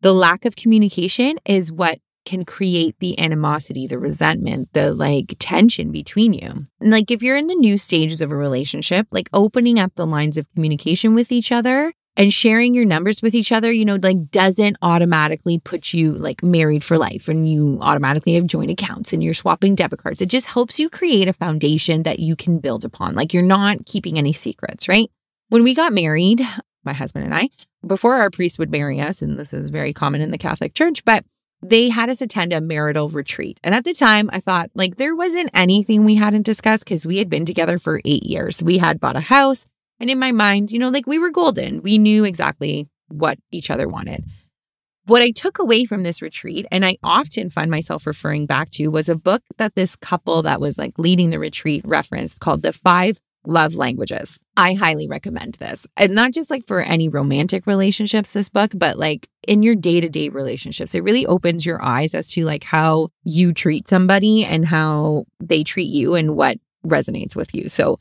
The 0.01 0.13
lack 0.13 0.45
of 0.45 0.57
communication 0.57 1.37
is 1.45 1.71
what 1.71 1.99
can 2.25 2.45
create 2.45 2.97
the 3.01 3.19
animosity, 3.19 3.87
the 3.87 3.99
resentment, 3.99 4.69
the 4.73 4.95
like 4.95 5.35
tension 5.39 5.91
between 5.91 6.33
you. 6.33 6.67
And 6.81 6.91
like 6.91 7.11
if 7.11 7.23
you're 7.23 7.37
in 7.37 7.49
the 7.49 7.55
new 7.55 7.77
stages 7.77 8.21
of 8.21 8.31
a 8.31 8.37
relationship, 8.37 9.07
like 9.11 9.29
opening 9.33 9.79
up 9.79 9.95
the 9.95 10.07
lines 10.07 10.37
of 10.37 10.49
communication 10.55 11.15
with 11.15 11.33
each 11.33 11.51
other 11.51 11.93
And 12.15 12.33
sharing 12.33 12.75
your 12.75 12.85
numbers 12.85 13.23
with 13.23 13.35
each 13.35 13.53
other, 13.53 13.73
you 13.73 13.87
know, 13.87 13.99
like 14.03 14.31
doesn't 14.31 14.77
automatically 14.83 15.59
put 15.59 15.95
you 15.95 16.13
like 16.13 16.43
married 16.43 16.85
for 16.85 16.99
life 16.99 17.29
and 17.29 17.49
you 17.49 17.79
automatically 17.81 18.35
have 18.35 18.47
joint 18.47 18.71
accounts 18.71 19.15
and 19.15 19.25
you're 19.25 19.33
swapping 19.33 19.75
debit 19.75 20.03
cards. 20.03 20.21
It 20.21 20.29
just 20.29 20.47
helps 20.47 20.79
you 20.79 20.91
create 20.91 21.27
a 21.27 21.33
foundation 21.33 22.03
that 22.03 22.19
you 22.19 22.37
can 22.37 22.59
build 22.59 22.85
upon. 22.85 23.15
Like 23.15 23.33
you're 23.33 23.43
not 23.43 23.87
keeping 23.87 24.19
any 24.19 24.35
secrets, 24.35 24.89
right? 24.89 25.11
When 25.49 25.65
we 25.65 25.75
got 25.75 25.95
married, 25.95 26.47
my 26.85 26.93
husband 26.93 27.25
and 27.25 27.35
I, 27.35 27.49
before 27.87 28.17
our 28.17 28.31
priest 28.31 28.59
would 28.59 28.71
marry 28.71 29.01
us, 29.01 29.23
and 29.23 29.39
this 29.39 29.55
is 29.55 29.71
very 29.71 29.93
common 29.93 30.21
in 30.21 30.31
the 30.31 30.39
Catholic 30.39 30.75
Church, 30.75 31.05
but 31.05 31.25
they 31.63 31.89
had 31.89 32.11
us 32.11 32.21
attend 32.21 32.53
a 32.53 32.61
marital 32.61 33.09
retreat. 33.09 33.59
And 33.63 33.75
at 33.75 33.85
the 33.85 33.95
time, 33.95 34.29
I 34.33 34.41
thought 34.41 34.71
like 34.75 34.97
there 34.97 35.15
wasn't 35.15 35.51
anything 35.55 36.05
we 36.05 36.17
hadn't 36.17 36.45
discussed 36.45 36.85
because 36.85 37.07
we 37.07 37.19
had 37.19 37.31
been 37.31 37.47
together 37.47 37.79
for 37.79 38.01
eight 38.05 38.25
years. 38.25 38.63
We 38.63 38.79
had 38.79 39.01
bought 39.01 39.17
a 39.17 39.21
house. 39.21 39.67
And 40.03 40.11
in 40.11 40.19
my 40.19 40.33
mind, 40.33 40.73
you 40.73 40.81
know, 40.81 40.89
like 40.89 41.07
we 41.07 41.21
were 41.21 41.31
golden. 41.31 41.81
We 41.81 41.97
knew 41.97 42.25
exactly 42.25 42.89
what 43.07 43.39
each 43.53 43.71
other 43.71 43.87
wanted. 43.87 44.25
What 45.07 45.23
I 45.23 45.31
took 45.31 45.61
away 45.61 45.85
from 45.85 46.03
this 46.03 46.21
retreat, 46.21 46.67
and 46.73 46.85
I 46.85 46.97
often 47.05 47.51
find 47.51 47.71
myself 47.71 48.05
referring 48.05 48.47
back 48.47 48.71
to, 48.73 48.89
was 48.89 49.09
a 49.09 49.15
book 49.15 49.43
that 49.59 49.77
this 49.77 49.95
couple 49.95 50.43
that 50.43 50.61
was 50.61 50.77
like 50.77 50.99
leading 50.99 51.31
the 51.31 51.39
retreat 51.39 51.85
referenced 51.85 52.41
called 52.41 52.63
The 52.63 52.73
Five 52.73 53.21
Love 53.47 53.77
Languages. 53.77 54.41
I 54.57 54.75
highly 54.75 55.07
recommend 55.07 55.55
this. 55.55 55.87
And 55.97 56.17
not 56.17 56.33
just 56.33 56.51
like 56.51 56.67
for 56.67 56.81
any 56.81 57.09
romantic 57.09 57.65
relationships, 57.69 58.33
this 58.33 58.51
book, 58.51 58.73
but 58.75 58.99
like 58.99 59.29
in 59.47 59.63
your 59.63 59.77
day 59.77 60.01
to 60.01 60.09
day 60.09 60.31
relationships. 60.31 60.97
It 60.97 61.05
really 61.05 61.27
opens 61.27 61.65
your 61.65 61.81
eyes 61.81 62.13
as 62.17 62.29
to 62.33 62.45
like 62.45 62.65
how 62.65 63.11
you 63.23 63.53
treat 63.53 63.87
somebody 63.87 64.45
and 64.45 64.67
how 64.67 65.27
they 65.39 65.63
treat 65.63 65.91
you 65.91 66.17
and 66.17 66.35
what 66.35 66.59
resonates 66.85 67.37
with 67.37 67.55
you. 67.55 67.69
So 67.69 68.01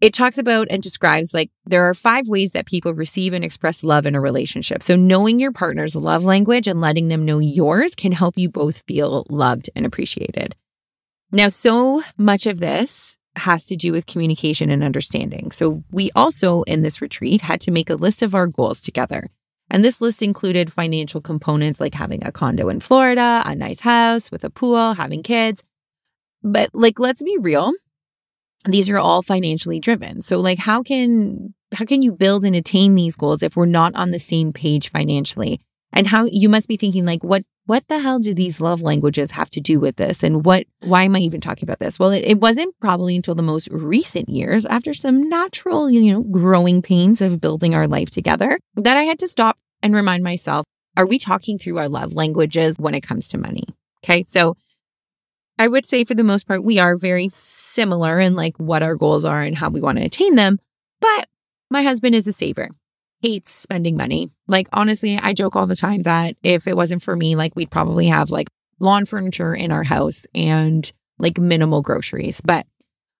it 0.00 0.14
talks 0.14 0.38
about 0.38 0.68
and 0.70 0.82
describes 0.82 1.34
like 1.34 1.50
there 1.64 1.88
are 1.88 1.94
five 1.94 2.28
ways 2.28 2.52
that 2.52 2.66
people 2.66 2.94
receive 2.94 3.32
and 3.32 3.44
express 3.44 3.82
love 3.82 4.06
in 4.06 4.14
a 4.14 4.20
relationship. 4.20 4.82
So 4.82 4.94
knowing 4.94 5.40
your 5.40 5.52
partner's 5.52 5.96
love 5.96 6.24
language 6.24 6.68
and 6.68 6.80
letting 6.80 7.08
them 7.08 7.24
know 7.24 7.40
yours 7.40 7.94
can 7.94 8.12
help 8.12 8.38
you 8.38 8.48
both 8.48 8.84
feel 8.86 9.26
loved 9.28 9.70
and 9.74 9.84
appreciated. 9.84 10.54
Now, 11.32 11.48
so 11.48 12.02
much 12.16 12.46
of 12.46 12.60
this 12.60 13.16
has 13.36 13.66
to 13.66 13.76
do 13.76 13.92
with 13.92 14.06
communication 14.06 14.70
and 14.70 14.82
understanding. 14.82 15.50
So, 15.50 15.82
we 15.90 16.10
also 16.16 16.62
in 16.62 16.82
this 16.82 17.02
retreat 17.02 17.40
had 17.40 17.60
to 17.62 17.70
make 17.70 17.90
a 17.90 17.94
list 17.94 18.22
of 18.22 18.34
our 18.34 18.46
goals 18.46 18.80
together. 18.80 19.28
And 19.70 19.84
this 19.84 20.00
list 20.00 20.22
included 20.22 20.72
financial 20.72 21.20
components 21.20 21.80
like 21.80 21.94
having 21.94 22.24
a 22.24 22.32
condo 22.32 22.68
in 22.68 22.80
Florida, 22.80 23.42
a 23.44 23.54
nice 23.54 23.80
house 23.80 24.30
with 24.30 24.44
a 24.44 24.50
pool, 24.50 24.94
having 24.94 25.22
kids. 25.22 25.62
But, 26.42 26.70
like, 26.72 26.98
let's 26.98 27.22
be 27.22 27.36
real, 27.38 27.72
these 28.64 28.90
are 28.90 28.98
all 28.98 29.22
financially 29.22 29.80
driven. 29.80 30.22
So, 30.22 30.38
like, 30.38 30.58
how 30.58 30.82
can 30.82 31.54
how 31.72 31.84
can 31.84 32.02
you 32.02 32.12
build 32.12 32.44
and 32.44 32.56
attain 32.56 32.94
these 32.94 33.16
goals 33.16 33.42
if 33.42 33.56
we're 33.56 33.66
not 33.66 33.94
on 33.94 34.10
the 34.10 34.18
same 34.18 34.52
page 34.52 34.90
financially? 34.90 35.60
And 35.92 36.06
how 36.06 36.24
you 36.24 36.48
must 36.48 36.68
be 36.68 36.76
thinking 36.76 37.06
like 37.06 37.24
what 37.24 37.44
what 37.68 37.86
the 37.88 37.98
hell 37.98 38.18
do 38.18 38.32
these 38.32 38.62
love 38.62 38.80
languages 38.80 39.32
have 39.32 39.50
to 39.50 39.60
do 39.60 39.78
with 39.78 39.96
this? 39.96 40.22
And 40.22 40.42
what, 40.42 40.64
why 40.80 41.02
am 41.02 41.14
I 41.14 41.18
even 41.18 41.42
talking 41.42 41.64
about 41.64 41.80
this? 41.80 41.98
Well, 41.98 42.12
it, 42.12 42.24
it 42.24 42.40
wasn't 42.40 42.74
probably 42.80 43.14
until 43.14 43.34
the 43.34 43.42
most 43.42 43.68
recent 43.70 44.30
years, 44.30 44.64
after 44.64 44.94
some 44.94 45.28
natural, 45.28 45.90
you 45.90 46.10
know, 46.10 46.22
growing 46.22 46.80
pains 46.80 47.20
of 47.20 47.42
building 47.42 47.74
our 47.74 47.86
life 47.86 48.08
together, 48.08 48.58
that 48.76 48.96
I 48.96 49.02
had 49.02 49.18
to 49.18 49.28
stop 49.28 49.58
and 49.82 49.94
remind 49.94 50.24
myself, 50.24 50.64
are 50.96 51.04
we 51.04 51.18
talking 51.18 51.58
through 51.58 51.76
our 51.76 51.90
love 51.90 52.14
languages 52.14 52.78
when 52.80 52.94
it 52.94 53.02
comes 53.02 53.28
to 53.28 53.38
money? 53.38 53.64
Okay. 54.02 54.22
So 54.22 54.56
I 55.58 55.68
would 55.68 55.86
say 55.86 56.04
for 56.04 56.14
the 56.14 56.24
most 56.24 56.46
part, 56.46 56.62
we 56.62 56.78
are 56.78 56.96
very 56.96 57.28
similar 57.28 58.20
in 58.20 58.36
like 58.36 58.56
what 58.58 58.82
our 58.82 58.94
goals 58.94 59.24
are 59.24 59.42
and 59.42 59.56
how 59.56 59.70
we 59.70 59.80
want 59.80 59.98
to 59.98 60.04
attain 60.04 60.36
them. 60.36 60.58
But 61.00 61.28
my 61.70 61.82
husband 61.82 62.14
is 62.14 62.26
a 62.26 62.32
saver 62.32 62.70
hates 63.20 63.50
spending 63.50 63.96
money. 63.96 64.30
Like, 64.46 64.68
honestly, 64.72 65.18
I 65.18 65.32
joke 65.32 65.56
all 65.56 65.66
the 65.66 65.76
time 65.76 66.02
that 66.02 66.36
if 66.42 66.66
it 66.66 66.76
wasn't 66.76 67.02
for 67.02 67.16
me, 67.16 67.36
like, 67.36 67.56
we'd 67.56 67.70
probably 67.70 68.06
have 68.08 68.30
like 68.30 68.48
lawn 68.80 69.04
furniture 69.04 69.54
in 69.54 69.72
our 69.72 69.82
house 69.82 70.26
and 70.34 70.90
like 71.18 71.38
minimal 71.38 71.82
groceries. 71.82 72.40
But 72.40 72.66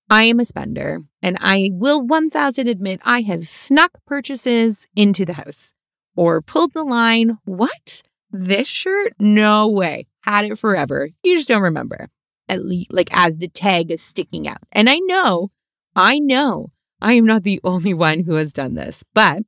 I 0.09 0.25
am 0.25 0.41
a 0.41 0.45
spender 0.45 1.01
and 1.21 1.37
I 1.41 1.71
will 1.73 2.07
1000 2.07 2.69
admit 2.69 3.01
I 3.05 3.23
have 3.23 3.47
snuck 3.47 3.93
purchases 4.07 4.87
into 4.95 5.25
the 5.25 5.35
house 5.35 5.73
or 6.17 6.41
pulled 6.41 6.73
the 6.73 6.85
line. 6.85 7.39
What? 7.45 8.03
This 8.31 8.69
shirt? 8.69 9.15
No 9.19 9.69
way. 9.69 10.07
Had 10.23 10.45
it 10.45 10.59
forever. 10.59 11.09
You 11.23 11.37
just 11.37 11.49
don't 11.49 11.63
remember. 11.63 12.09
At 12.49 12.65
least, 12.65 12.93
like, 12.93 13.09
as 13.13 13.39
the 13.39 13.49
tag 13.49 13.91
is 13.91 14.03
sticking 14.03 14.49
out. 14.49 14.59
And 14.73 14.89
I 14.89 14.99
know, 14.99 15.51
I 15.95 16.19
know 16.19 16.73
I 17.01 17.15
am 17.15 17.27
not 17.27 17.43
the 17.43 17.61
only 17.65 17.95
one 17.95 18.25
who 18.25 18.35
has 18.35 18.53
done 18.53 18.75
this, 18.75 19.05
but 19.15 19.43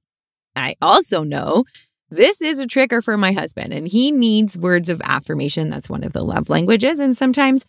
I 0.57 0.77
also 0.83 1.23
know 1.23 1.65
this 2.11 2.43
is 2.43 2.59
a 2.59 2.67
trigger 2.67 3.01
for 3.01 3.17
my 3.17 3.33
husband, 3.33 3.73
and 3.73 3.87
he 3.87 4.11
needs 4.11 4.59
words 4.59 4.89
of 4.89 5.01
affirmation. 5.05 5.71
That's 5.71 5.89
one 5.89 6.05
of 6.05 6.13
the 6.13 6.25
love 6.25 6.49
languages. 6.49 6.99
And 6.99 7.17
sometimes 7.17 7.65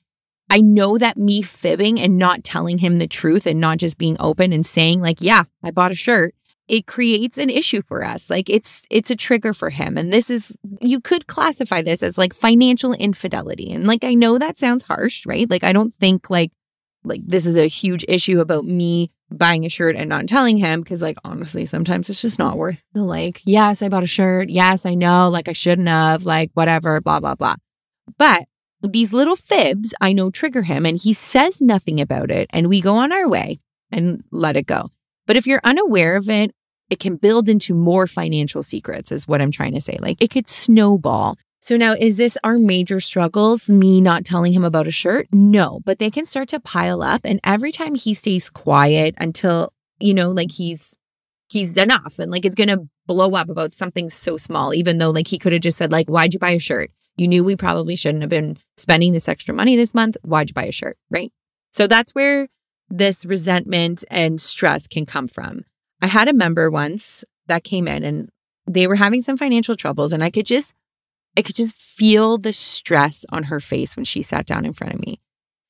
I 0.49 0.61
know 0.61 0.97
that 0.97 1.15
me 1.15 1.41
fibbing 1.41 1.99
and 1.99 2.17
not 2.17 2.43
telling 2.43 2.79
him 2.79 2.97
the 2.97 3.07
truth 3.07 3.45
and 3.45 3.61
not 3.61 3.77
just 3.77 3.97
being 3.97 4.17
open 4.19 4.51
and 4.51 4.65
saying, 4.65 4.99
like, 4.99 5.21
yeah, 5.21 5.43
I 5.63 5.71
bought 5.71 5.91
a 5.91 5.95
shirt, 5.95 6.33
it 6.67 6.87
creates 6.87 7.37
an 7.37 7.49
issue 7.49 7.81
for 7.81 8.03
us. 8.03 8.29
Like 8.29 8.49
it's 8.49 8.83
it's 8.89 9.11
a 9.11 9.15
trigger 9.15 9.53
for 9.53 9.69
him. 9.69 9.97
And 9.97 10.11
this 10.11 10.29
is 10.29 10.55
you 10.79 11.01
could 11.01 11.27
classify 11.27 11.81
this 11.81 12.01
as 12.01 12.17
like 12.17 12.33
financial 12.33 12.93
infidelity. 12.93 13.71
And 13.71 13.85
like 13.85 14.03
I 14.03 14.13
know 14.13 14.37
that 14.37 14.57
sounds 14.57 14.83
harsh, 14.83 15.25
right? 15.25 15.49
Like 15.49 15.63
I 15.63 15.73
don't 15.73 15.95
think 15.95 16.29
like 16.29 16.51
like 17.03 17.21
this 17.25 17.45
is 17.45 17.57
a 17.57 17.67
huge 17.67 18.05
issue 18.07 18.39
about 18.39 18.65
me 18.65 19.11
buying 19.31 19.65
a 19.65 19.69
shirt 19.69 19.95
and 19.95 20.09
not 20.09 20.27
telling 20.27 20.57
him 20.57 20.81
because 20.81 21.01
like 21.01 21.17
honestly 21.23 21.65
sometimes 21.65 22.09
it's 22.09 22.21
just 22.21 22.37
not 22.37 22.57
worth 22.57 22.83
the 22.93 23.03
like 23.03 23.41
yes 23.45 23.81
i 23.81 23.87
bought 23.87 24.03
a 24.03 24.07
shirt 24.07 24.49
yes 24.49 24.85
i 24.85 24.93
know 24.93 25.29
like 25.29 25.47
i 25.47 25.53
shouldn't 25.53 25.87
have 25.87 26.25
like 26.25 26.51
whatever 26.53 26.99
blah 26.99 27.19
blah 27.19 27.33
blah 27.33 27.55
but 28.17 28.43
these 28.83 29.13
little 29.13 29.37
fibs 29.37 29.93
i 30.01 30.11
know 30.11 30.29
trigger 30.29 30.63
him 30.63 30.85
and 30.85 30.97
he 30.97 31.13
says 31.13 31.61
nothing 31.61 32.01
about 32.01 32.29
it 32.29 32.49
and 32.51 32.67
we 32.67 32.81
go 32.81 32.97
on 32.97 33.13
our 33.13 33.29
way 33.29 33.59
and 33.89 34.21
let 34.31 34.57
it 34.57 34.67
go 34.67 34.89
but 35.31 35.37
if 35.37 35.47
you're 35.47 35.61
unaware 35.63 36.17
of 36.17 36.29
it 36.29 36.53
it 36.89 36.99
can 36.99 37.15
build 37.15 37.47
into 37.47 37.73
more 37.73 38.05
financial 38.05 38.61
secrets 38.61 39.13
is 39.13 39.25
what 39.29 39.41
i'm 39.41 39.51
trying 39.51 39.73
to 39.73 39.79
say 39.79 39.97
like 40.01 40.21
it 40.21 40.29
could 40.29 40.49
snowball 40.49 41.37
so 41.63 41.77
now, 41.77 41.93
is 41.93 42.17
this 42.17 42.39
our 42.43 42.57
major 42.57 42.99
struggles? 42.99 43.69
Me 43.69 44.01
not 44.01 44.25
telling 44.25 44.51
him 44.51 44.63
about 44.63 44.87
a 44.87 44.91
shirt? 44.91 45.27
No, 45.31 45.79
but 45.85 45.99
they 45.99 46.09
can 46.09 46.25
start 46.25 46.49
to 46.49 46.59
pile 46.59 47.03
up. 47.03 47.21
And 47.23 47.39
every 47.43 47.71
time 47.71 47.93
he 47.93 48.15
stays 48.15 48.49
quiet 48.49 49.13
until, 49.19 49.71
you 49.99 50.15
know, 50.15 50.31
like 50.31 50.49
he's, 50.51 50.97
he's 51.49 51.77
enough 51.77 52.17
and 52.17 52.31
like 52.31 52.45
it's 52.45 52.55
going 52.55 52.69
to 52.69 52.89
blow 53.05 53.35
up 53.35 53.47
about 53.47 53.73
something 53.73 54.09
so 54.09 54.37
small, 54.37 54.73
even 54.73 54.97
though 54.97 55.11
like 55.11 55.27
he 55.27 55.37
could 55.37 55.53
have 55.53 55.61
just 55.61 55.77
said, 55.77 55.91
like, 55.91 56.09
why'd 56.09 56.33
you 56.33 56.39
buy 56.39 56.49
a 56.49 56.59
shirt? 56.59 56.89
You 57.15 57.27
knew 57.27 57.43
we 57.43 57.55
probably 57.55 57.95
shouldn't 57.95 58.23
have 58.23 58.31
been 58.31 58.57
spending 58.75 59.13
this 59.13 59.29
extra 59.29 59.53
money 59.53 59.75
this 59.75 59.93
month. 59.93 60.17
Why'd 60.23 60.49
you 60.49 60.55
buy 60.55 60.65
a 60.65 60.71
shirt? 60.71 60.97
Right. 61.11 61.31
So 61.69 61.85
that's 61.85 62.15
where 62.15 62.47
this 62.91 63.25
resentment 63.25 64.03
and 64.09 64.39
stress 64.39 64.87
can 64.87 65.05
come 65.05 65.27
from. 65.27 65.65
I 66.01 66.07
had 66.07 66.27
a 66.27 66.33
member 66.33 66.69
once 66.69 67.23
that 67.47 67.63
came 67.63 67.87
in 67.87 68.03
and 68.03 68.29
they 68.67 68.87
were 68.87 68.95
having 68.95 69.21
some 69.21 69.37
financial 69.37 69.75
troubles 69.75 70.13
and 70.13 70.23
I 70.23 70.29
could 70.29 70.45
just 70.45 70.75
I 71.37 71.41
could 71.41 71.55
just 71.55 71.75
feel 71.77 72.37
the 72.37 72.51
stress 72.51 73.25
on 73.29 73.43
her 73.43 73.59
face 73.59 73.95
when 73.95 74.05
she 74.05 74.21
sat 74.21 74.45
down 74.45 74.65
in 74.65 74.73
front 74.73 74.93
of 74.93 74.99
me. 74.99 75.21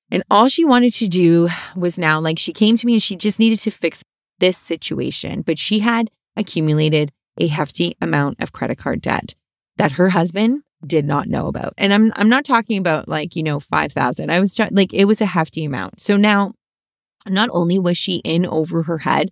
And 0.09 0.23
all 0.29 0.49
she 0.49 0.65
wanted 0.65 0.93
to 0.95 1.07
do 1.07 1.49
was 1.75 1.97
now, 1.99 2.19
like, 2.19 2.39
she 2.39 2.51
came 2.51 2.75
to 2.77 2.85
me 2.85 2.93
and 2.93 3.01
she 3.01 3.15
just 3.15 3.39
needed 3.39 3.59
to 3.59 3.71
fix 3.71 4.03
this 4.39 4.57
situation. 4.57 5.41
But 5.41 5.59
she 5.59 5.79
had 5.79 6.09
accumulated 6.35 7.11
a 7.37 7.47
hefty 7.47 7.95
amount 8.01 8.41
of 8.41 8.51
credit 8.51 8.77
card 8.77 9.01
debt 9.01 9.35
that 9.77 9.93
her 9.93 10.09
husband 10.09 10.63
did 10.85 11.05
not 11.05 11.27
know 11.27 11.47
about. 11.47 11.73
And 11.77 11.93
I'm 11.93 12.11
I'm 12.15 12.29
not 12.29 12.43
talking 12.43 12.77
about 12.77 13.07
like, 13.07 13.35
you 13.35 13.43
know, 13.43 13.59
5,000. 13.59 14.29
I 14.29 14.39
was 14.39 14.55
trying 14.55 14.73
like 14.73 14.93
it 14.93 15.05
was 15.05 15.21
a 15.21 15.25
hefty 15.25 15.63
amount. 15.63 16.01
So 16.01 16.17
now 16.17 16.53
not 17.27 17.49
only 17.51 17.79
was 17.79 17.97
she 17.97 18.15
in 18.17 18.45
over 18.45 18.83
her 18.83 18.99
head, 18.99 19.29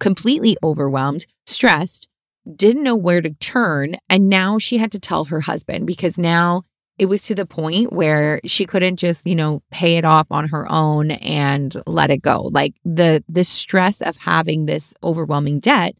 completely 0.00 0.56
overwhelmed, 0.62 1.26
stressed, 1.46 2.08
didn't 2.56 2.82
know 2.82 2.96
where 2.96 3.20
to 3.20 3.30
turn. 3.34 3.96
And 4.08 4.28
now 4.28 4.58
she 4.58 4.78
had 4.78 4.92
to 4.92 5.00
tell 5.00 5.24
her 5.26 5.40
husband 5.40 5.86
because 5.86 6.18
now 6.18 6.62
it 6.98 7.06
was 7.06 7.26
to 7.26 7.34
the 7.34 7.46
point 7.46 7.92
where 7.92 8.40
she 8.44 8.66
couldn't 8.66 8.96
just, 8.96 9.26
you 9.26 9.34
know, 9.34 9.62
pay 9.70 9.96
it 9.96 10.04
off 10.04 10.30
on 10.30 10.48
her 10.48 10.70
own 10.70 11.10
and 11.10 11.74
let 11.86 12.10
it 12.10 12.22
go. 12.22 12.50
Like 12.52 12.74
the 12.84 13.24
the 13.28 13.44
stress 13.44 14.00
of 14.00 14.16
having 14.16 14.66
this 14.66 14.94
overwhelming 15.02 15.60
debt 15.60 15.96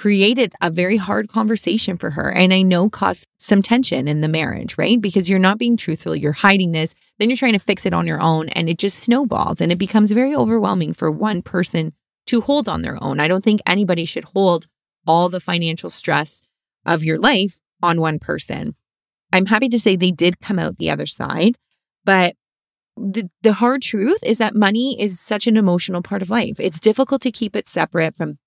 created 0.00 0.54
a 0.62 0.70
very 0.70 0.96
hard 0.96 1.28
conversation 1.28 1.98
for 1.98 2.08
her 2.08 2.32
and 2.32 2.54
I 2.54 2.62
know 2.62 2.88
caused 2.88 3.26
some 3.36 3.60
tension 3.60 4.08
in 4.08 4.22
the 4.22 4.28
marriage, 4.28 4.78
right? 4.78 4.98
Because 4.98 5.28
you're 5.28 5.38
not 5.38 5.58
being 5.58 5.76
truthful, 5.76 6.16
you're 6.16 6.32
hiding 6.32 6.72
this, 6.72 6.94
then 7.18 7.28
you're 7.28 7.36
trying 7.36 7.52
to 7.52 7.58
fix 7.58 7.84
it 7.84 7.92
on 7.92 8.06
your 8.06 8.18
own 8.18 8.48
and 8.48 8.70
it 8.70 8.78
just 8.78 9.00
snowballs 9.00 9.60
and 9.60 9.70
it 9.70 9.76
becomes 9.76 10.10
very 10.10 10.34
overwhelming 10.34 10.94
for 10.94 11.10
one 11.10 11.42
person 11.42 11.92
to 12.28 12.40
hold 12.40 12.66
on 12.66 12.80
their 12.80 12.96
own. 13.04 13.20
I 13.20 13.28
don't 13.28 13.44
think 13.44 13.60
anybody 13.66 14.06
should 14.06 14.24
hold 14.24 14.68
all 15.06 15.28
the 15.28 15.38
financial 15.38 15.90
stress 15.90 16.40
of 16.86 17.04
your 17.04 17.18
life 17.18 17.58
on 17.82 18.00
one 18.00 18.18
person. 18.18 18.76
I'm 19.34 19.44
happy 19.44 19.68
to 19.68 19.78
say 19.78 19.96
they 19.96 20.12
did 20.12 20.40
come 20.40 20.58
out 20.58 20.78
the 20.78 20.88
other 20.88 21.04
side, 21.04 21.56
but 22.06 22.36
the, 22.96 23.28
the 23.42 23.52
hard 23.52 23.82
truth 23.82 24.20
is 24.22 24.38
that 24.38 24.54
money 24.54 24.98
is 24.98 25.20
such 25.20 25.46
an 25.46 25.58
emotional 25.58 26.00
part 26.00 26.22
of 26.22 26.30
life. 26.30 26.58
It's 26.58 26.80
difficult 26.80 27.20
to 27.20 27.30
keep 27.30 27.54
it 27.54 27.68
separate 27.68 28.16
from 28.16 28.38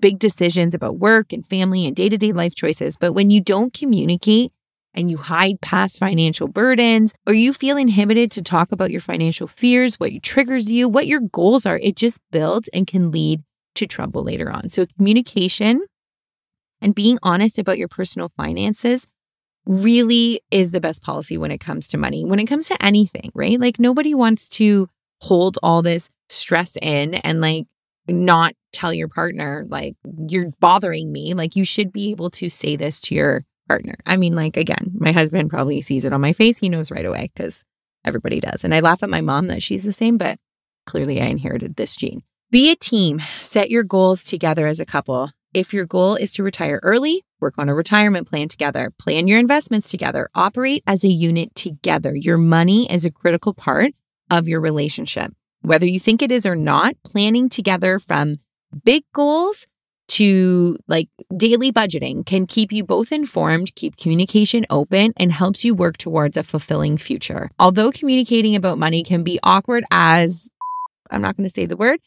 big 0.00 0.18
decisions 0.18 0.74
about 0.74 0.98
work 0.98 1.32
and 1.32 1.46
family 1.46 1.86
and 1.86 1.96
day 1.96 2.08
to 2.08 2.18
day 2.18 2.32
life 2.32 2.54
choices. 2.54 2.96
But 2.96 3.12
when 3.12 3.30
you 3.30 3.40
don't 3.40 3.72
communicate 3.72 4.52
and 4.94 5.10
you 5.10 5.18
hide 5.18 5.60
past 5.60 5.98
financial 5.98 6.48
burdens, 6.48 7.14
or 7.26 7.34
you 7.34 7.52
feel 7.52 7.76
inhibited 7.76 8.30
to 8.32 8.42
talk 8.42 8.72
about 8.72 8.90
your 8.90 9.00
financial 9.00 9.46
fears, 9.46 10.00
what 10.00 10.10
triggers 10.22 10.72
you, 10.72 10.88
what 10.88 11.06
your 11.06 11.20
goals 11.20 11.66
are, 11.66 11.78
it 11.78 11.96
just 11.96 12.20
builds 12.30 12.68
and 12.68 12.86
can 12.86 13.10
lead 13.10 13.42
to 13.74 13.86
trouble 13.86 14.22
later 14.22 14.50
on. 14.50 14.70
So, 14.70 14.86
communication 14.96 15.82
and 16.80 16.94
being 16.94 17.18
honest 17.22 17.58
about 17.58 17.78
your 17.78 17.88
personal 17.88 18.30
finances 18.36 19.06
really 19.66 20.40
is 20.50 20.70
the 20.70 20.80
best 20.80 21.02
policy 21.02 21.36
when 21.36 21.50
it 21.50 21.58
comes 21.58 21.88
to 21.88 21.98
money, 21.98 22.24
when 22.24 22.38
it 22.38 22.46
comes 22.46 22.68
to 22.68 22.84
anything, 22.84 23.30
right? 23.34 23.60
Like, 23.60 23.78
nobody 23.78 24.14
wants 24.14 24.48
to 24.50 24.88
hold 25.20 25.58
all 25.62 25.82
this 25.82 26.08
stress 26.28 26.76
in 26.80 27.14
and 27.14 27.40
like 27.40 27.66
not 28.08 28.54
tell 28.76 28.92
your 28.92 29.08
partner, 29.08 29.64
like, 29.68 29.96
you're 30.28 30.52
bothering 30.60 31.10
me. 31.10 31.34
Like, 31.34 31.56
you 31.56 31.64
should 31.64 31.92
be 31.92 32.10
able 32.10 32.30
to 32.30 32.48
say 32.48 32.76
this 32.76 33.00
to 33.02 33.14
your 33.14 33.42
partner. 33.68 33.96
I 34.06 34.16
mean, 34.16 34.34
like, 34.34 34.56
again, 34.56 34.92
my 34.94 35.12
husband 35.12 35.50
probably 35.50 35.80
sees 35.80 36.04
it 36.04 36.12
on 36.12 36.20
my 36.20 36.32
face. 36.32 36.58
He 36.58 36.68
knows 36.68 36.90
right 36.90 37.04
away 37.04 37.30
because 37.34 37.64
everybody 38.04 38.40
does. 38.40 38.62
And 38.64 38.74
I 38.74 38.80
laugh 38.80 39.02
at 39.02 39.10
my 39.10 39.20
mom 39.20 39.48
that 39.48 39.62
she's 39.62 39.84
the 39.84 39.92
same, 39.92 40.18
but 40.18 40.38
clearly 40.86 41.20
I 41.20 41.26
inherited 41.26 41.76
this 41.76 41.96
gene. 41.96 42.22
Be 42.50 42.70
a 42.70 42.76
team, 42.76 43.20
set 43.42 43.70
your 43.70 43.82
goals 43.82 44.22
together 44.22 44.66
as 44.66 44.78
a 44.78 44.86
couple. 44.86 45.30
If 45.52 45.72
your 45.72 45.86
goal 45.86 46.14
is 46.14 46.32
to 46.34 46.42
retire 46.42 46.78
early, 46.82 47.24
work 47.40 47.54
on 47.58 47.68
a 47.68 47.74
retirement 47.74 48.28
plan 48.28 48.48
together, 48.48 48.92
plan 48.98 49.26
your 49.26 49.38
investments 49.38 49.90
together, 49.90 50.28
operate 50.34 50.84
as 50.86 51.02
a 51.02 51.08
unit 51.08 51.54
together. 51.54 52.14
Your 52.14 52.38
money 52.38 52.90
is 52.92 53.04
a 53.04 53.10
critical 53.10 53.54
part 53.54 53.94
of 54.30 54.46
your 54.46 54.60
relationship. 54.60 55.32
Whether 55.62 55.86
you 55.86 55.98
think 55.98 56.22
it 56.22 56.30
is 56.30 56.46
or 56.46 56.54
not, 56.54 56.94
planning 57.04 57.48
together 57.48 57.98
from 57.98 58.38
big 58.84 59.04
goals 59.12 59.66
to 60.08 60.78
like 60.86 61.08
daily 61.36 61.72
budgeting 61.72 62.24
can 62.24 62.46
keep 62.46 62.72
you 62.72 62.84
both 62.84 63.12
informed, 63.12 63.74
keep 63.74 63.96
communication 63.96 64.64
open, 64.70 65.12
and 65.16 65.32
helps 65.32 65.64
you 65.64 65.74
work 65.74 65.96
towards 65.96 66.36
a 66.36 66.42
fulfilling 66.42 66.96
future. 66.96 67.50
Although 67.58 67.90
communicating 67.90 68.54
about 68.54 68.78
money 68.78 69.02
can 69.02 69.24
be 69.24 69.40
awkward 69.42 69.84
as 69.90 70.48
I'm 71.10 71.22
not 71.22 71.36
going 71.36 71.48
to 71.48 71.52
say 71.52 71.66
the 71.66 71.76
word 71.76 72.00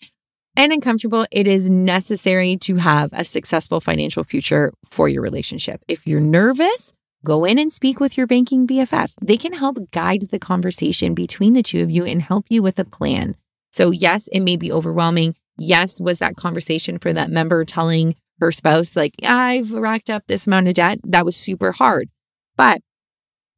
and 0.56 0.72
uncomfortable, 0.72 1.26
it 1.32 1.48
is 1.48 1.70
necessary 1.70 2.58
to 2.58 2.76
have 2.76 3.12
a 3.14 3.24
successful 3.24 3.80
financial 3.80 4.24
future 4.24 4.74
for 4.90 5.08
your 5.08 5.22
relationship. 5.22 5.82
If 5.88 6.08
you're 6.08 6.20
nervous, 6.20 6.94
go 7.24 7.46
in 7.46 7.60
and 7.60 7.72
speak 7.72 8.00
with 8.00 8.18
your 8.18 8.28
banking 8.28 8.68
BFF. 8.68 9.14
They 9.22 9.38
can 9.38 9.54
help 9.54 9.78
guide 9.92 10.28
the 10.32 10.40
conversation 10.40 11.14
between 11.14 11.54
the 11.54 11.64
two 11.64 11.82
of 11.82 11.90
you 11.90 12.06
and 12.06 12.22
help 12.22 12.46
you 12.50 12.62
with 12.62 12.80
a 12.80 12.86
plan. 12.86 13.36
So, 13.72 13.92
yes, 13.92 14.28
it 14.30 14.40
may 14.40 14.56
be 14.56 14.72
overwhelming. 14.72 15.36
Yes, 15.60 16.00
was 16.00 16.20
that 16.20 16.36
conversation 16.36 16.98
for 17.00 17.14
that 17.14 17.30
member 17.30 17.66
telling 17.66 18.16
her 18.40 18.52
spouse, 18.52 18.96
like, 18.96 19.14
I've 19.24 19.72
racked 19.74 20.10
up 20.10 20.24
this 20.28 20.48
amount 20.48 20.68
of 20.68 20.74
debt? 20.74 21.00
That 21.04 21.26
was 21.26 21.36
super 21.36 21.72
hard. 21.72 22.10
But 22.56 22.82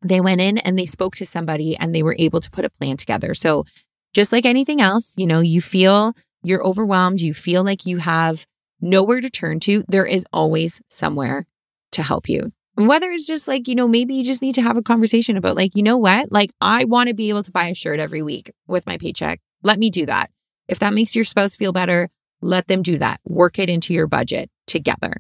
they 0.04 0.22
went 0.22 0.42
in 0.42 0.58
and 0.58 0.78
they 0.78 0.86
spoke 0.86 1.16
to 1.18 1.26
somebody 1.26 1.78
and 1.78 1.94
they 1.94 2.04
were 2.04 2.16
able 2.18 2.40
to 2.42 2.50
put 2.52 2.66
a 2.66 2.70
plan 2.70 2.98
together. 2.98 3.34
So, 3.34 3.66
just 4.14 4.32
like 4.32 4.46
anything 4.46 4.82
else, 4.82 5.14
you 5.18 5.28
know, 5.28 5.40
you 5.40 5.62
feel 5.62 6.14
you're 6.44 6.66
overwhelmed, 6.66 7.22
you 7.22 7.34
feel 7.34 7.64
like 7.64 7.86
you 7.86 7.98
have 7.98 8.46
nowhere 8.82 9.22
to 9.22 9.30
turn 9.30 9.60
to, 9.62 9.84
there 9.88 10.06
is 10.06 10.26
always 10.34 10.82
somewhere 10.90 11.46
to 11.92 12.04
help 12.04 12.28
you. 12.28 12.52
Whether 12.76 13.12
it's 13.12 13.28
just 13.28 13.48
like, 13.48 13.68
you 13.68 13.76
know, 13.76 13.88
maybe 13.88 14.16
you 14.16 14.24
just 14.24 14.42
need 14.42 14.56
to 14.56 14.62
have 14.62 14.76
a 14.78 14.82
conversation 14.82 15.38
about, 15.38 15.56
like, 15.56 15.76
you 15.76 15.84
know 15.84 15.98
what? 15.98 16.32
Like, 16.32 16.52
I 16.60 16.86
want 16.86 17.10
to 17.10 17.14
be 17.14 17.30
able 17.30 17.44
to 17.44 17.52
buy 17.52 17.66
a 17.66 17.76
shirt 17.76 18.00
every 18.00 18.22
week 18.22 18.52
with 18.68 18.86
my 18.88 18.98
paycheck. 18.98 19.40
Let 19.62 19.78
me 19.78 19.90
do 19.90 20.08
that. 20.08 20.32
If 20.72 20.80
that 20.80 20.94
makes 20.94 21.18
your 21.18 21.26
spouse 21.26 21.58
feel 21.58 21.74
better, 21.74 22.10
let 22.42 22.70
them 22.70 22.82
do 22.82 22.98
that. 22.98 23.20
Work 23.28 23.60
it 23.60 23.70
into 23.70 23.94
your 23.94 24.08
budget 24.08 24.50
together. 24.68 25.18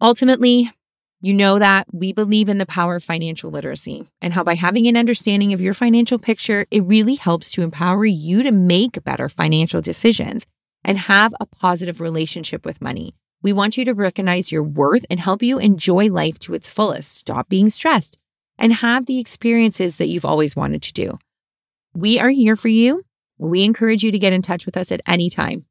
Ultimately, 0.00 0.70
you 1.20 1.34
know 1.34 1.58
that 1.58 1.86
we 1.92 2.14
believe 2.14 2.48
in 2.48 2.56
the 2.56 2.64
power 2.64 2.96
of 2.96 3.04
financial 3.04 3.50
literacy 3.50 4.08
and 4.22 4.32
how 4.32 4.42
by 4.42 4.54
having 4.54 4.86
an 4.86 4.96
understanding 4.96 5.52
of 5.52 5.60
your 5.60 5.74
financial 5.74 6.18
picture, 6.18 6.66
it 6.70 6.84
really 6.84 7.16
helps 7.16 7.50
to 7.52 7.62
empower 7.62 8.06
you 8.06 8.42
to 8.42 8.50
make 8.50 9.04
better 9.04 9.28
financial 9.28 9.82
decisions 9.82 10.46
and 10.82 10.96
have 10.96 11.34
a 11.38 11.44
positive 11.44 12.00
relationship 12.00 12.64
with 12.64 12.80
money. 12.80 13.14
We 13.42 13.52
want 13.52 13.76
you 13.76 13.84
to 13.84 13.92
recognize 13.92 14.50
your 14.50 14.62
worth 14.62 15.04
and 15.10 15.20
help 15.20 15.42
you 15.42 15.58
enjoy 15.58 16.06
life 16.06 16.38
to 16.40 16.54
its 16.54 16.72
fullest, 16.72 17.14
stop 17.14 17.50
being 17.50 17.68
stressed, 17.68 18.18
and 18.56 18.72
have 18.72 19.04
the 19.04 19.20
experiences 19.20 19.98
that 19.98 20.08
you've 20.08 20.24
always 20.24 20.56
wanted 20.56 20.80
to 20.82 20.94
do. 20.94 21.18
We 21.92 22.18
are 22.18 22.30
here 22.30 22.56
for 22.56 22.68
you 22.68 23.02
we 23.48 23.64
encourage 23.64 24.02
you 24.02 24.12
to 24.12 24.18
get 24.18 24.32
in 24.32 24.42
touch 24.42 24.66
with 24.66 24.76
us 24.76 24.92
at 24.92 25.02
any 25.06 25.28
time, 25.28 25.64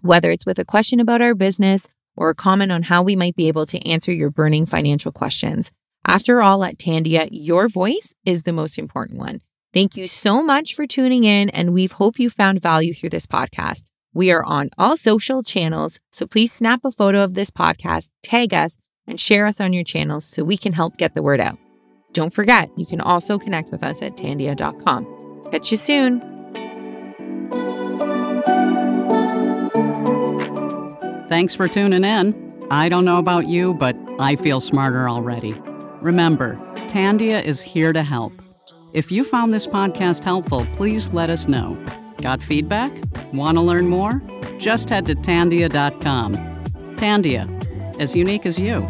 whether 0.00 0.30
it's 0.30 0.46
with 0.46 0.58
a 0.58 0.64
question 0.64 1.00
about 1.00 1.22
our 1.22 1.34
business 1.34 1.88
or 2.16 2.30
a 2.30 2.34
comment 2.34 2.72
on 2.72 2.84
how 2.84 3.02
we 3.02 3.16
might 3.16 3.36
be 3.36 3.48
able 3.48 3.66
to 3.66 3.88
answer 3.88 4.12
your 4.12 4.30
burning 4.30 4.66
financial 4.66 5.12
questions. 5.12 5.70
After 6.06 6.42
all, 6.42 6.64
at 6.64 6.78
Tandia, 6.78 7.28
your 7.30 7.68
voice 7.68 8.14
is 8.24 8.42
the 8.42 8.52
most 8.52 8.78
important 8.78 9.18
one. 9.18 9.40
Thank 9.72 9.96
you 9.96 10.06
so 10.06 10.42
much 10.42 10.74
for 10.74 10.86
tuning 10.86 11.24
in, 11.24 11.48
and 11.50 11.72
we 11.72 11.86
hope 11.86 12.18
you 12.18 12.30
found 12.30 12.62
value 12.62 12.94
through 12.94 13.10
this 13.10 13.26
podcast. 13.26 13.82
We 14.12 14.30
are 14.30 14.44
on 14.44 14.70
all 14.78 14.96
social 14.96 15.42
channels, 15.42 15.98
so 16.12 16.26
please 16.26 16.52
snap 16.52 16.80
a 16.84 16.92
photo 16.92 17.24
of 17.24 17.34
this 17.34 17.50
podcast, 17.50 18.10
tag 18.22 18.54
us, 18.54 18.78
and 19.06 19.20
share 19.20 19.46
us 19.46 19.60
on 19.60 19.72
your 19.72 19.84
channels 19.84 20.24
so 20.24 20.44
we 20.44 20.56
can 20.56 20.72
help 20.72 20.96
get 20.96 21.14
the 21.14 21.22
word 21.22 21.40
out. 21.40 21.58
Don't 22.12 22.32
forget, 22.32 22.70
you 22.76 22.86
can 22.86 23.00
also 23.00 23.38
connect 23.38 23.72
with 23.72 23.82
us 23.82 24.00
at 24.02 24.16
tandia.com. 24.16 25.50
Catch 25.50 25.72
you 25.72 25.76
soon. 25.76 26.33
Thanks 31.34 31.52
for 31.52 31.66
tuning 31.66 32.04
in. 32.04 32.64
I 32.70 32.88
don't 32.88 33.04
know 33.04 33.18
about 33.18 33.48
you, 33.48 33.74
but 33.74 33.96
I 34.20 34.36
feel 34.36 34.60
smarter 34.60 35.08
already. 35.08 35.52
Remember, 36.00 36.54
Tandia 36.86 37.42
is 37.42 37.60
here 37.60 37.92
to 37.92 38.04
help. 38.04 38.40
If 38.92 39.10
you 39.10 39.24
found 39.24 39.52
this 39.52 39.66
podcast 39.66 40.22
helpful, 40.22 40.64
please 40.74 41.12
let 41.12 41.30
us 41.30 41.48
know. 41.48 41.76
Got 42.18 42.40
feedback? 42.40 42.92
Want 43.32 43.58
to 43.58 43.62
learn 43.62 43.88
more? 43.88 44.22
Just 44.58 44.90
head 44.90 45.06
to 45.06 45.16
tandia.com. 45.16 46.36
Tandia, 46.94 47.98
as 47.98 48.14
unique 48.14 48.46
as 48.46 48.56
you. 48.56 48.86